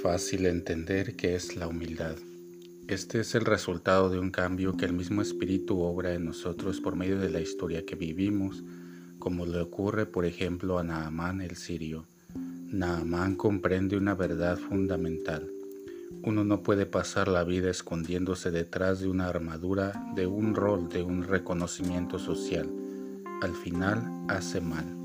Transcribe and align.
fácil 0.00 0.46
entender 0.46 1.14
qué 1.16 1.34
es 1.34 1.56
la 1.56 1.68
humildad. 1.68 2.16
Este 2.88 3.20
es 3.20 3.34
el 3.34 3.44
resultado 3.44 4.08
de 4.08 4.18
un 4.18 4.30
cambio 4.30 4.76
que 4.76 4.86
el 4.86 4.92
mismo 4.92 5.20
Espíritu 5.20 5.80
obra 5.80 6.14
en 6.14 6.24
nosotros 6.24 6.80
por 6.80 6.96
medio 6.96 7.18
de 7.18 7.28
la 7.28 7.40
historia 7.40 7.84
que 7.84 7.94
vivimos, 7.94 8.64
como 9.18 9.46
le 9.46 9.60
ocurre 9.60 10.06
por 10.06 10.24
ejemplo 10.24 10.78
a 10.78 10.84
Naamán 10.84 11.42
el 11.42 11.56
sirio. 11.56 12.06
Naamán 12.72 13.36
comprende 13.36 13.96
una 13.96 14.14
verdad 14.14 14.56
fundamental. 14.56 15.50
Uno 16.22 16.44
no 16.44 16.62
puede 16.62 16.86
pasar 16.86 17.28
la 17.28 17.44
vida 17.44 17.70
escondiéndose 17.70 18.50
detrás 18.50 19.00
de 19.00 19.08
una 19.08 19.28
armadura, 19.28 19.92
de 20.16 20.26
un 20.26 20.54
rol, 20.54 20.88
de 20.88 21.02
un 21.02 21.22
reconocimiento 21.22 22.18
social. 22.18 22.68
Al 23.42 23.54
final 23.54 24.24
hace 24.28 24.60
mal. 24.60 24.99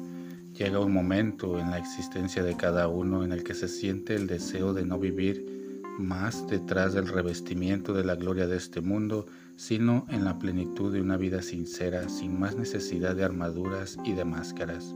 Llega 0.57 0.79
un 0.79 0.93
momento 0.93 1.59
en 1.59 1.69
la 1.69 1.77
existencia 1.77 2.41
de 2.41 2.55
cada 2.55 2.87
uno 2.87 3.25
en 3.25 3.33
el 3.33 3.43
que 3.43 3.53
se 3.53 3.67
siente 3.67 4.15
el 4.15 4.25
deseo 4.25 4.73
de 4.73 4.85
no 4.85 4.97
vivir 4.97 5.83
más 5.99 6.47
detrás 6.47 6.93
del 6.93 7.09
revestimiento 7.09 7.93
de 7.93 8.05
la 8.05 8.15
gloria 8.15 8.47
de 8.47 8.55
este 8.55 8.79
mundo, 8.79 9.25
sino 9.57 10.05
en 10.09 10.23
la 10.23 10.39
plenitud 10.39 10.93
de 10.93 11.01
una 11.01 11.17
vida 11.17 11.41
sincera, 11.41 12.07
sin 12.07 12.39
más 12.39 12.55
necesidad 12.55 13.17
de 13.17 13.25
armaduras 13.25 13.97
y 14.05 14.13
de 14.13 14.23
máscaras. 14.23 14.95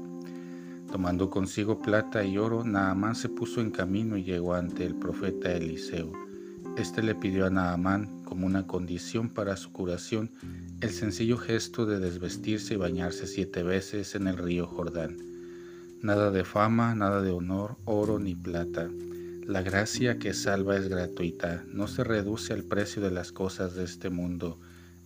Tomando 0.89 1.29
consigo 1.29 1.81
plata 1.81 2.23
y 2.23 2.37
oro, 2.37 2.63
Naamán 2.63 3.15
se 3.15 3.27
puso 3.27 3.59
en 3.59 3.71
camino 3.71 4.15
y 4.15 4.23
llegó 4.23 4.53
ante 4.53 4.85
el 4.85 4.95
profeta 4.95 5.51
Eliseo. 5.51 6.13
Este 6.77 7.03
le 7.03 7.15
pidió 7.15 7.45
a 7.47 7.49
Naamán, 7.49 8.23
como 8.23 8.45
una 8.45 8.65
condición 8.65 9.27
para 9.27 9.57
su 9.57 9.73
curación, 9.73 10.31
el 10.79 10.91
sencillo 10.91 11.37
gesto 11.37 11.85
de 11.85 11.99
desvestirse 11.99 12.75
y 12.75 12.77
bañarse 12.77 13.27
siete 13.27 13.61
veces 13.61 14.15
en 14.15 14.27
el 14.27 14.37
río 14.37 14.65
Jordán. 14.65 15.17
Nada 16.01 16.31
de 16.31 16.45
fama, 16.45 16.95
nada 16.95 17.21
de 17.21 17.31
honor, 17.31 17.75
oro 17.83 18.19
ni 18.19 18.33
plata. 18.33 18.89
La 19.45 19.61
gracia 19.61 20.17
que 20.17 20.33
salva 20.33 20.77
es 20.77 20.87
gratuita, 20.87 21.65
no 21.73 21.87
se 21.87 22.05
reduce 22.05 22.53
al 22.53 22.63
precio 22.63 23.01
de 23.01 23.11
las 23.11 23.33
cosas 23.33 23.75
de 23.75 23.83
este 23.83 24.09
mundo. 24.09 24.57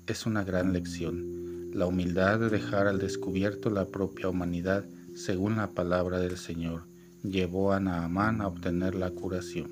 Es 0.06 0.28
una 0.28 0.44
gran 0.44 0.72
lección. 0.72 1.72
La 1.74 1.88
humildad 1.88 2.40
de 2.40 2.50
dejar 2.50 2.86
al 2.86 3.00
descubierto 3.00 3.72
la 3.72 3.86
propia 3.86 4.30
humanidad, 4.30 4.86
según 5.16 5.56
la 5.56 5.72
palabra 5.72 6.20
del 6.20 6.38
Señor, 6.38 6.84
llevó 7.24 7.74
a 7.74 7.80
Naamán 7.80 8.42
a 8.42 8.48
obtener 8.48 8.94
la 8.94 9.10
curación. 9.10 9.72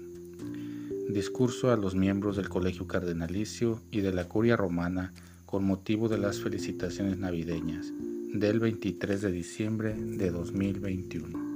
Discurso 1.07 1.71
a 1.71 1.77
los 1.77 1.93
miembros 1.93 2.35
del 2.35 2.49
Colegio 2.49 2.87
Cardenalicio 2.87 3.79
y 3.91 4.01
de 4.01 4.11
la 4.11 4.27
Curia 4.27 4.57
Romana 4.57 5.13
con 5.45 5.65
motivo 5.65 6.09
de 6.09 6.17
las 6.17 6.39
felicitaciones 6.39 7.19
navideñas 7.19 7.93
del 8.33 8.59
23 8.59 9.21
de 9.21 9.31
diciembre 9.31 9.93
de 9.93 10.31
2021. 10.31 11.50